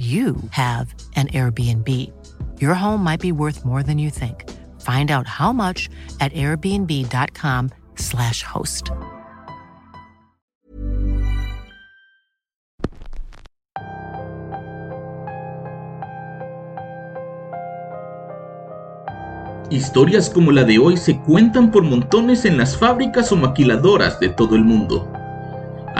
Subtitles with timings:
[0.00, 1.86] you have an Airbnb.
[2.58, 4.48] Your home might be worth more than you think.
[4.80, 8.92] Find out how much at airbnb.com/slash host.
[19.70, 24.30] Historias como la de hoy se cuentan por montones en las fábricas o maquiladoras de
[24.30, 25.12] todo el mundo.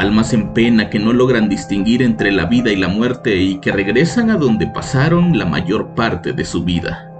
[0.01, 3.71] Almas en pena que no logran distinguir entre la vida y la muerte y que
[3.71, 7.13] regresan a donde pasaron la mayor parte de su vida.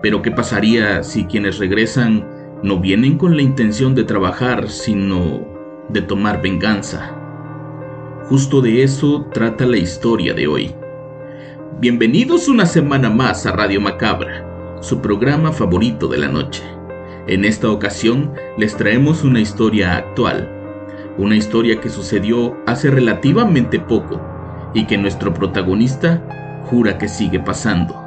[0.00, 2.26] Pero ¿qué pasaría si quienes regresan
[2.62, 5.46] no vienen con la intención de trabajar, sino
[5.90, 7.14] de tomar venganza?
[8.30, 10.74] Justo de eso trata la historia de hoy.
[11.80, 16.62] Bienvenidos una semana más a Radio Macabra su programa favorito de la noche.
[17.26, 20.57] En esta ocasión les traemos una historia actual,
[21.18, 24.20] una historia que sucedió hace relativamente poco
[24.72, 26.22] y que nuestro protagonista
[26.70, 28.00] jura que sigue pasando.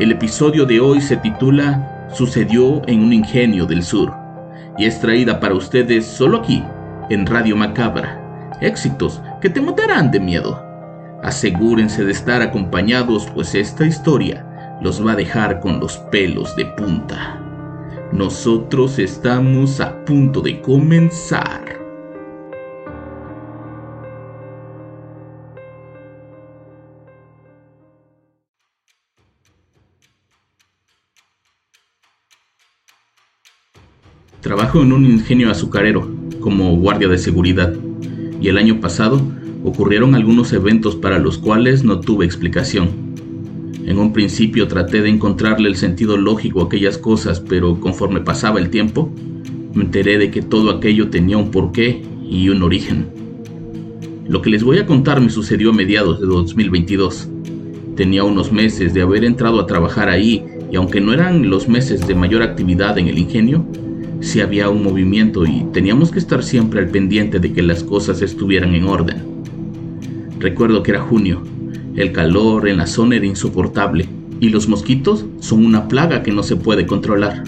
[0.00, 4.14] El episodio de hoy se titula Sucedió en un ingenio del sur
[4.78, 6.64] y es traída para ustedes solo aquí,
[7.10, 8.56] en Radio Macabra.
[8.62, 10.62] Éxitos que te matarán de miedo.
[11.22, 14.46] Asegúrense de estar acompañados pues esta historia
[14.80, 17.38] los va a dejar con los pelos de punta.
[18.12, 21.67] Nosotros estamos a punto de comenzar.
[34.40, 37.74] Trabajo en un ingenio azucarero como guardia de seguridad
[38.40, 39.20] y el año pasado
[39.64, 42.88] ocurrieron algunos eventos para los cuales no tuve explicación.
[43.84, 48.60] En un principio traté de encontrarle el sentido lógico a aquellas cosas, pero conforme pasaba
[48.60, 49.12] el tiempo,
[49.74, 53.08] me enteré de que todo aquello tenía un porqué y un origen.
[54.28, 57.28] Lo que les voy a contar me sucedió a mediados de 2022.
[57.96, 62.06] Tenía unos meses de haber entrado a trabajar ahí y aunque no eran los meses
[62.06, 63.66] de mayor actividad en el ingenio,
[64.20, 68.22] sí había un movimiento y teníamos que estar siempre al pendiente de que las cosas
[68.22, 69.22] estuvieran en orden.
[70.38, 71.42] Recuerdo que era junio
[71.98, 74.08] el calor en la zona era insoportable
[74.38, 77.42] y los mosquitos son una plaga que no se puede controlar.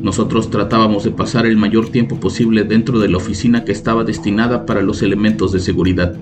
[0.00, 4.64] Nosotros tratábamos de pasar el mayor tiempo posible dentro de la oficina que estaba destinada
[4.64, 6.16] para los elementos de seguridad.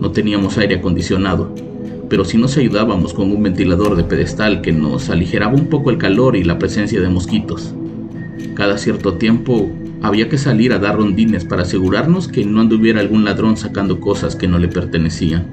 [0.00, 1.52] No teníamos aire acondicionado,
[2.08, 5.98] pero sí nos ayudábamos con un ventilador de pedestal que nos aligeraba un poco el
[5.98, 7.74] calor y la presencia de mosquitos.
[8.58, 9.70] Cada cierto tiempo
[10.02, 14.34] había que salir a dar rondines para asegurarnos que no anduviera algún ladrón sacando cosas
[14.34, 15.46] que no le pertenecían.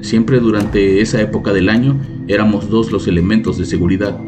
[0.00, 4.18] Siempre durante esa época del año éramos dos los elementos de seguridad.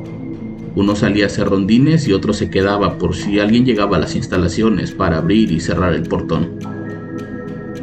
[0.76, 4.14] Uno salía a hacer rondines y otro se quedaba por si alguien llegaba a las
[4.14, 6.50] instalaciones para abrir y cerrar el portón.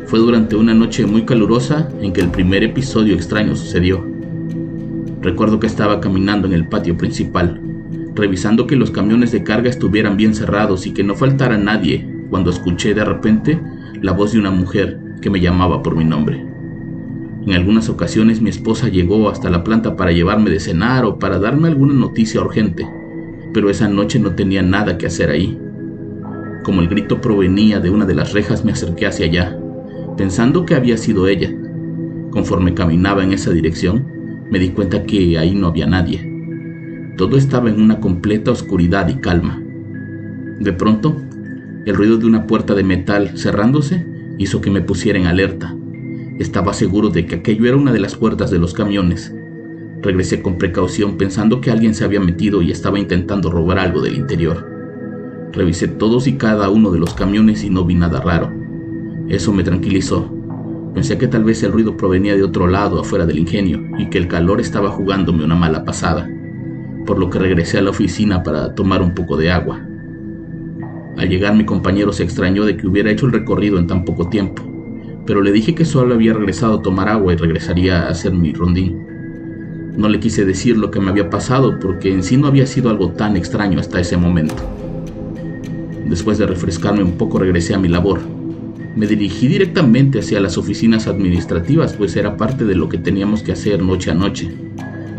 [0.06, 4.02] Fue durante una noche muy calurosa en que el primer episodio extraño sucedió.
[5.22, 7.60] Recuerdo que estaba caminando en el patio principal,
[8.16, 12.50] revisando que los camiones de carga estuvieran bien cerrados y que no faltara nadie, cuando
[12.50, 13.60] escuché de repente
[14.02, 16.46] la voz de una mujer que me llamaba por mi nombre.
[17.46, 21.40] En algunas ocasiones mi esposa llegó hasta la planta para llevarme de cenar o para
[21.40, 22.88] darme alguna noticia urgente,
[23.54, 25.58] pero esa noche no tenía nada que hacer ahí.
[26.64, 29.58] Como el grito provenía de una de las rejas me acerqué hacia allá,
[30.18, 31.52] pensando que había sido ella.
[32.30, 34.06] Conforme caminaba en esa dirección,
[34.50, 36.31] me di cuenta que ahí no había nadie.
[37.18, 39.62] Todo estaba en una completa oscuridad y calma.
[40.60, 41.16] De pronto,
[41.86, 44.06] el ruido de una puerta de metal cerrándose
[44.38, 45.76] hizo que me pusiera en alerta.
[46.40, 49.34] Estaba seguro de que aquello era una de las puertas de los camiones.
[50.02, 54.16] Regresé con precaución pensando que alguien se había metido y estaba intentando robar algo del
[54.16, 54.68] interior.
[55.54, 58.52] Revisé todos y cada uno de los camiones y no vi nada raro.
[59.28, 60.32] Eso me tranquilizó.
[60.94, 64.18] Pensé que tal vez el ruido provenía de otro lado afuera del ingenio y que
[64.18, 66.30] el calor estaba jugándome una mala pasada,
[67.06, 69.82] por lo que regresé a la oficina para tomar un poco de agua.
[71.18, 74.30] Al llegar mi compañero se extrañó de que hubiera hecho el recorrido en tan poco
[74.30, 74.72] tiempo
[75.26, 78.54] pero le dije que solo había regresado a tomar agua y regresaría a hacer mi
[78.54, 79.06] rondín.
[79.98, 82.90] No le quise decir lo que me había pasado porque en sí no había sido
[82.90, 84.56] algo tan extraño hasta ese momento.
[86.06, 88.20] Después de refrescarme un poco regresé a mi labor.
[88.96, 93.54] Me dirigí directamente hacia las oficinas administrativas, pues era parte de lo que teníamos que
[93.54, 94.52] hacer noche a noche,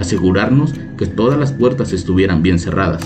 [0.03, 3.03] asegurarnos que todas las puertas estuvieran bien cerradas.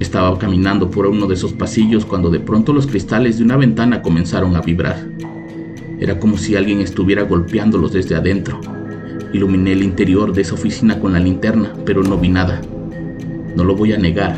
[0.00, 4.02] Estaba caminando por uno de esos pasillos cuando de pronto los cristales de una ventana
[4.02, 5.06] comenzaron a vibrar.
[6.00, 8.60] Era como si alguien estuviera golpeándolos desde adentro.
[9.32, 12.60] Iluminé el interior de esa oficina con la linterna, pero no vi nada.
[13.56, 14.36] No lo voy a negar,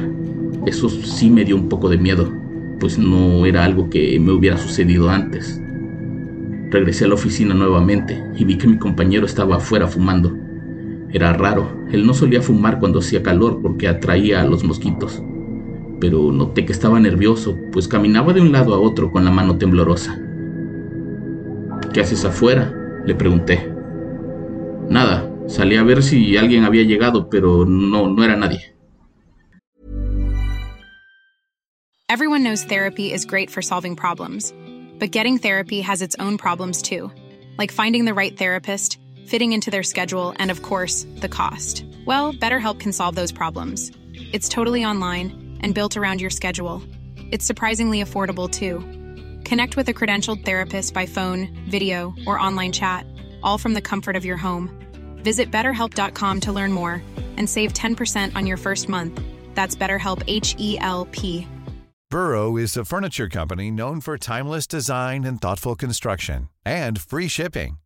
[0.66, 2.32] eso sí me dio un poco de miedo,
[2.80, 5.60] pues no era algo que me hubiera sucedido antes.
[6.70, 10.36] Regresé a la oficina nuevamente y vi que mi compañero estaba afuera fumando.
[11.12, 15.22] Era raro, él no solía fumar cuando hacía calor porque atraía a los mosquitos
[16.00, 19.56] pero noté que estaba nervioso, pues caminaba de un lado a otro con la mano
[19.56, 20.18] temblorosa.
[21.92, 22.72] ¿Qué haces afuera?
[23.06, 23.72] le pregunté.
[24.88, 28.74] Nada, salí a ver si alguien había llegado, pero no, no era nadie.
[32.08, 34.52] Everyone knows therapy is great for solving problems,
[34.98, 37.10] but getting therapy has its own problems too,
[37.58, 41.84] like finding the right therapist, fitting into their schedule, and of course, the cost.
[42.06, 43.92] Well, BetterHelp can solve those problems.
[44.32, 46.82] It's totally online and built around your schedule.
[47.32, 48.80] It's surprisingly affordable, too.
[49.44, 53.06] Connect with a credentialed therapist by phone, video, or online chat,
[53.42, 54.70] all from the comfort of your home.
[55.22, 57.02] Visit betterhelp.com to learn more
[57.36, 59.20] and save 10% on your first month.
[59.54, 61.46] That's BetterHelp H E L P.
[62.08, 67.78] Burrow is a furniture company known for timeless design and thoughtful construction and free shipping,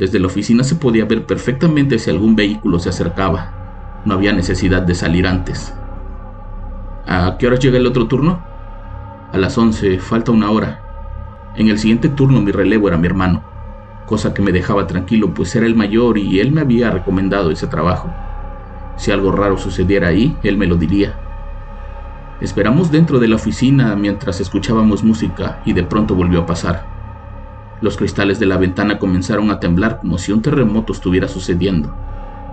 [0.00, 4.00] Desde la oficina se podía ver perfectamente si algún vehículo se acercaba.
[4.06, 5.74] No había necesidad de salir antes.
[7.06, 8.42] ¿A qué hora llega el otro turno?
[9.30, 11.52] A las 11, falta una hora.
[11.54, 13.42] En el siguiente turno mi relevo era mi hermano,
[14.06, 17.66] cosa que me dejaba tranquilo pues era el mayor y él me había recomendado ese
[17.66, 18.10] trabajo.
[18.96, 21.12] Si algo raro sucediera ahí, él me lo diría.
[22.40, 26.99] Esperamos dentro de la oficina mientras escuchábamos música y de pronto volvió a pasar.
[27.80, 31.94] Los cristales de la ventana comenzaron a temblar como si un terremoto estuviera sucediendo,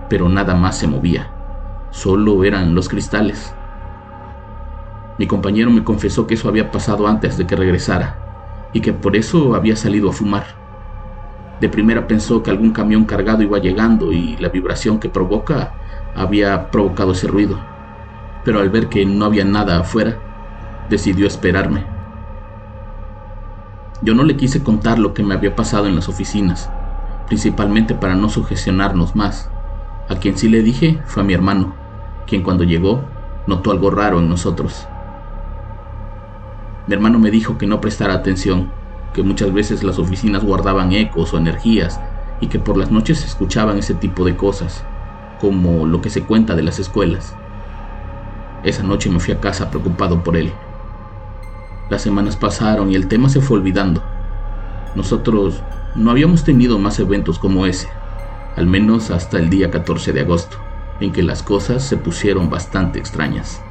[0.08, 1.32] pero nada más se movía
[1.90, 3.54] solo eran los cristales.
[5.18, 9.16] Mi compañero me confesó que eso había pasado antes de que regresara y que por
[9.16, 10.44] eso había salido a fumar.
[11.60, 15.72] De primera pensó que algún camión cargado iba llegando y la vibración que provoca
[16.14, 17.58] había provocado ese ruido,
[18.44, 20.18] pero al ver que no había nada afuera,
[20.88, 21.97] decidió esperarme.
[24.00, 26.70] Yo no le quise contar lo que me había pasado en las oficinas,
[27.26, 29.50] principalmente para no sugestionarnos más.
[30.08, 31.76] A quien sí le dije fue a mi hermano,
[32.26, 33.02] quien cuando llegó
[33.46, 34.86] notó algo raro en nosotros.
[36.86, 38.70] Mi hermano me dijo que no prestara atención,
[39.12, 42.00] que muchas veces las oficinas guardaban ecos o energías
[42.40, 44.84] y que por las noches se escuchaban ese tipo de cosas,
[45.40, 47.34] como lo que se cuenta de las escuelas.
[48.62, 50.52] Esa noche me fui a casa preocupado por él.
[51.90, 54.02] Las semanas pasaron y el tema se fue olvidando.
[54.94, 55.62] Nosotros
[55.94, 57.88] no habíamos tenido más eventos como ese
[58.58, 60.56] al menos hasta el día 14 de agosto,
[60.98, 63.62] en que las cosas se pusieron bastante extrañas.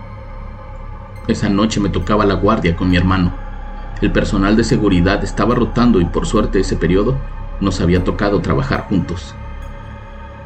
[1.28, 3.34] Esa noche me tocaba la guardia con mi hermano.
[4.02, 7.18] El personal de seguridad estaba rotando y por suerte ese periodo
[7.60, 9.36] nos había tocado trabajar juntos.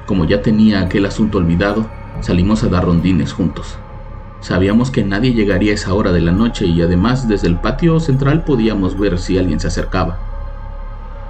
[0.08, 1.88] Como ya tenía aquel asunto olvidado,
[2.22, 3.78] salimos a dar rondines juntos.
[4.42, 8.00] Sabíamos que nadie llegaría a esa hora de la noche y además desde el patio
[8.00, 10.18] central podíamos ver si alguien se acercaba.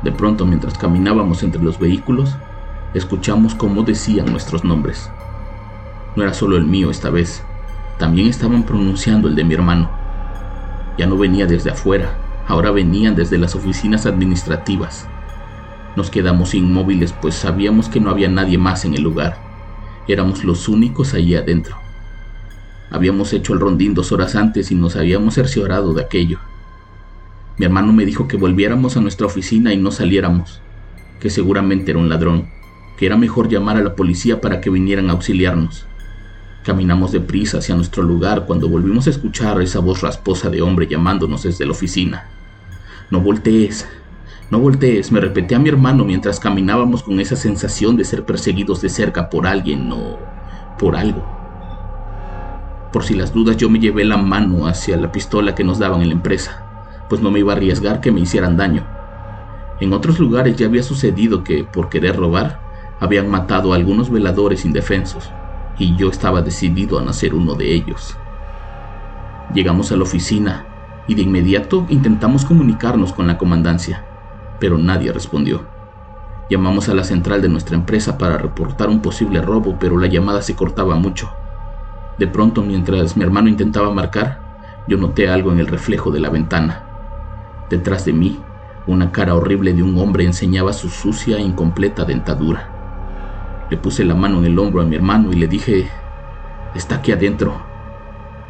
[0.01, 2.37] De pronto, mientras caminábamos entre los vehículos,
[2.93, 5.11] escuchamos cómo decían nuestros nombres.
[6.15, 7.43] No era solo el mío esta vez,
[7.99, 9.91] también estaban pronunciando el de mi hermano.
[10.97, 12.13] Ya no venía desde afuera,
[12.47, 15.05] ahora venían desde las oficinas administrativas.
[15.97, 19.35] Nos quedamos inmóviles pues sabíamos que no había nadie más en el lugar.
[20.07, 21.80] Éramos los únicos allí adentro.
[22.91, 26.39] Habíamos hecho el rondín dos horas antes y nos habíamos cerciorado de aquello.
[27.57, 30.61] Mi hermano me dijo que volviéramos a nuestra oficina y no saliéramos,
[31.21, 32.49] que seguramente era un ladrón
[32.97, 35.87] que era mejor llamar a la policía para que vinieran a auxiliarnos.
[36.63, 41.41] Caminamos deprisa hacia nuestro lugar cuando volvimos a escuchar esa voz rasposa de hombre llamándonos
[41.41, 42.29] desde la oficina.
[43.09, 43.87] No voltees,
[44.51, 48.81] no voltees, me repetí a mi hermano mientras caminábamos con esa sensación de ser perseguidos
[48.81, 50.19] de cerca por alguien o
[50.77, 51.40] por algo.
[52.91, 56.01] Por si las dudas yo me llevé la mano hacia la pistola que nos daban
[56.01, 56.63] en la empresa,
[57.07, 58.85] pues no me iba a arriesgar que me hicieran daño.
[59.79, 62.59] En otros lugares ya había sucedido que, por querer robar,
[62.99, 65.31] habían matado a algunos veladores indefensos,
[65.79, 68.15] y yo estaba decidido a nacer uno de ellos.
[69.53, 70.65] Llegamos a la oficina
[71.07, 74.05] y de inmediato intentamos comunicarnos con la comandancia,
[74.59, 75.65] pero nadie respondió.
[76.49, 80.41] Llamamos a la central de nuestra empresa para reportar un posible robo, pero la llamada
[80.41, 81.31] se cortaba mucho.
[82.17, 84.39] De pronto, mientras mi hermano intentaba marcar,
[84.87, 86.83] yo noté algo en el reflejo de la ventana.
[87.69, 88.39] Detrás de mí,
[88.87, 92.69] una cara horrible de un hombre enseñaba su sucia e incompleta dentadura.
[93.69, 95.87] Le puse la mano en el hombro a mi hermano y le dije,
[96.75, 97.61] está aquí adentro.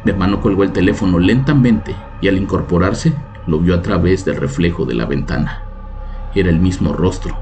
[0.04, 3.12] Mi hermano colgó el teléfono lentamente y al incorporarse
[3.46, 5.62] lo vio a través del reflejo de la ventana.
[6.34, 7.36] Era el mismo rostro,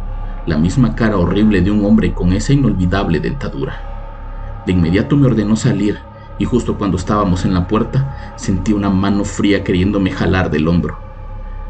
[0.47, 4.63] la misma cara horrible de un hombre con esa inolvidable dentadura.
[4.67, 6.10] De inmediato me ordenó salir
[6.41, 10.99] y justo cuando estábamos en la puerta sentí una mano fría queriéndome jalar del hombro.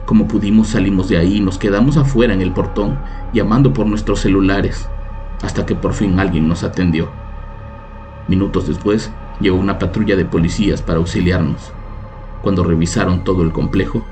[0.07, 2.97] Como pudimos salimos de ahí y nos quedamos afuera en el portón
[3.33, 4.89] llamando por nuestros celulares
[5.43, 7.11] hasta que por fin alguien nos atendió.
[8.29, 9.11] Minutos después
[9.41, 11.73] llegó una patrulla de policías para auxiliarnos.
[12.41, 14.05] Cuando revisaron todo el complejo,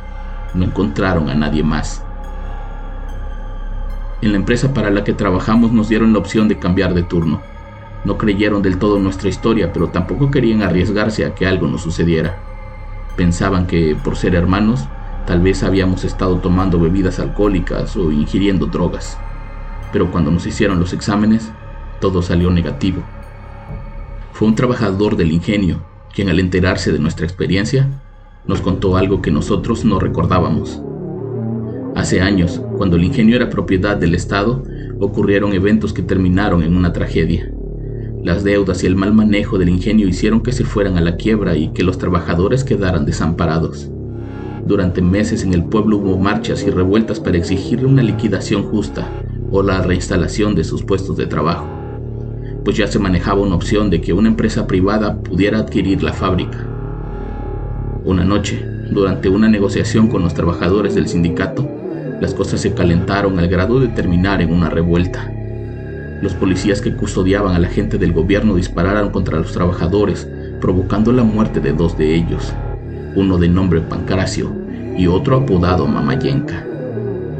[0.54, 2.02] no encontraron a nadie más.
[4.22, 7.42] En la empresa para la que trabajamos nos dieron la opción de cambiar de turno.
[8.04, 12.38] No creyeron del todo nuestra historia, pero tampoco querían arriesgarse a que algo nos sucediera.
[13.16, 14.86] Pensaban que, por ser hermanos,
[15.26, 19.18] tal vez habíamos estado tomando bebidas alcohólicas o ingiriendo drogas.
[19.92, 21.50] Pero cuando nos hicieron los exámenes,
[22.00, 23.02] todo salió negativo.
[24.32, 25.80] Fue un trabajador del ingenio
[26.18, 27.88] quien al enterarse de nuestra experiencia
[28.46, 30.82] nos contó algo que nosotros no recordábamos.
[31.94, 34.62] Hace años, cuando el ingenio era propiedad del Estado,
[34.98, 37.52] ocurrieron eventos que terminaron en una tragedia.
[38.28, 41.56] Las deudas y el mal manejo del ingenio hicieron que se fueran a la quiebra
[41.56, 43.90] y que los trabajadores quedaran desamparados.
[44.66, 49.08] Durante meses en el pueblo hubo marchas y revueltas para exigir una liquidación justa
[49.50, 51.66] o la reinstalación de sus puestos de trabajo,
[52.66, 56.66] pues ya se manejaba una opción de que una empresa privada pudiera adquirir la fábrica.
[58.04, 61.66] Una noche, durante una negociación con los trabajadores del sindicato,
[62.20, 65.32] las cosas se calentaron al grado de terminar en una revuelta.
[66.20, 70.28] Los policías que custodiaban a la gente del gobierno dispararon contra los trabajadores,
[70.60, 72.52] provocando la muerte de dos de ellos,
[73.14, 74.50] uno de nombre Pancracio
[74.96, 76.64] y otro apodado Mamayenka.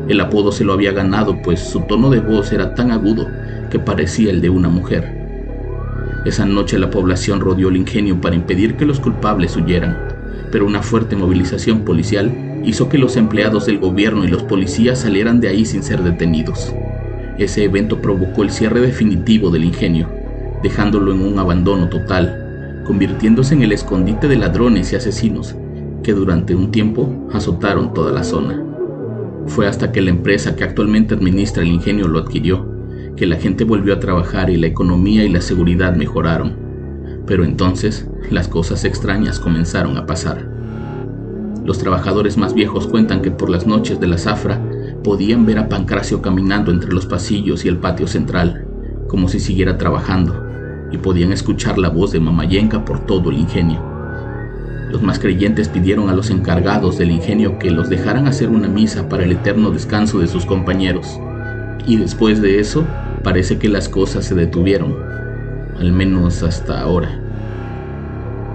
[0.07, 3.27] El apodo se lo había ganado pues su tono de voz era tan agudo
[3.69, 5.19] que parecía el de una mujer.
[6.25, 9.99] Esa noche la población rodeó el ingenio para impedir que los culpables huyeran,
[10.53, 15.41] pero una fuerte movilización policial hizo que los empleados del gobierno y los policías salieran
[15.41, 16.73] de ahí sin ser detenidos.
[17.39, 20.09] Ese evento provocó el cierre definitivo del ingenio,
[20.63, 25.55] dejándolo en un abandono total, convirtiéndose en el escondite de ladrones y asesinos
[26.03, 28.61] que durante un tiempo azotaron toda la zona.
[29.47, 32.67] Fue hasta que la empresa que actualmente administra el ingenio lo adquirió,
[33.17, 36.57] que la gente volvió a trabajar y la economía y la seguridad mejoraron.
[37.27, 40.49] Pero entonces las cosas extrañas comenzaron a pasar.
[41.65, 44.61] Los trabajadores más viejos cuentan que por las noches de la zafra
[45.03, 48.67] podían ver a Pancracio caminando entre los pasillos y el patio central,
[49.09, 50.45] como si siguiera trabajando,
[50.91, 53.83] y podían escuchar la voz de Mamayenka por todo el ingenio.
[54.91, 59.09] Los más creyentes pidieron a los encargados del ingenio que los dejaran hacer una misa
[59.09, 61.19] para el eterno descanso de sus compañeros,
[61.87, 62.85] y después de eso
[63.23, 64.95] parece que las cosas se detuvieron,
[65.79, 67.21] al menos hasta ahora.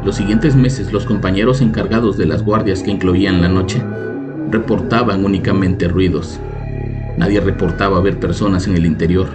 [0.03, 3.81] Los siguientes meses los compañeros encargados de las guardias que incluían la noche
[4.53, 6.39] reportaban únicamente ruidos.
[7.17, 9.27] Nadie reportaba ver personas en el interior.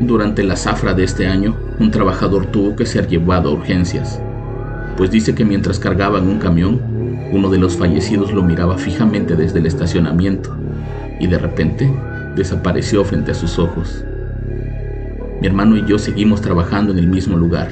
[0.00, 4.20] Durante la zafra de este año, un trabajador tuvo que ser llevado a urgencias,
[4.96, 6.80] pues dice que mientras cargaban un camión,
[7.30, 10.56] uno de los fallecidos lo miraba fijamente desde el estacionamiento
[11.20, 11.88] y de repente
[12.34, 14.04] desapareció frente a sus ojos.
[15.40, 17.68] Mi hermano y yo seguimos trabajando en el mismo lugar.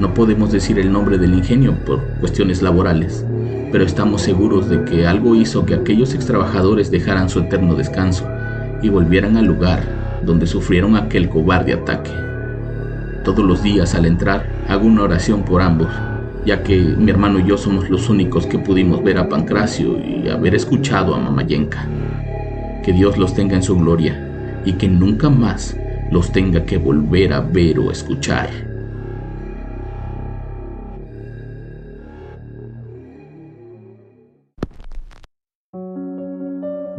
[0.00, 3.24] No podemos decir el nombre del ingenio por cuestiones laborales,
[3.70, 8.26] pero estamos seguros de que algo hizo que aquellos extrabajadores dejaran su eterno descanso
[8.82, 9.82] y volvieran al lugar
[10.24, 12.10] donde sufrieron aquel cobarde ataque.
[13.24, 15.88] Todos los días al entrar hago una oración por ambos,
[16.44, 20.28] ya que mi hermano y yo somos los únicos que pudimos ver a Pancracio y
[20.28, 21.86] haber escuchado a Mamayenka.
[22.82, 25.76] Que Dios los tenga en su gloria y que nunca más
[26.10, 28.67] los tenga que volver a ver o escuchar.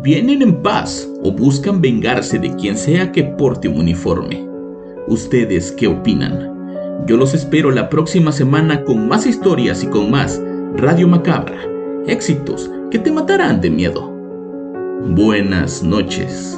[0.01, 4.47] ¿Vienen en paz o buscan vengarse de quien sea que porte un uniforme?
[5.09, 7.05] ¿Ustedes qué opinan?
[7.05, 10.41] Yo los espero la próxima semana con más historias y con más
[10.77, 11.59] Radio Macabra.
[12.07, 14.09] Éxitos que te matarán de miedo.
[15.05, 16.57] Buenas noches.